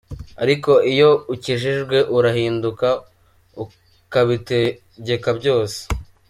[0.43, 2.91] Ariko iyo ukijijwe urahindukira
[3.63, 5.79] ukabitegeka byose.